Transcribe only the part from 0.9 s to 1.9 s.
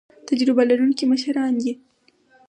مشران دي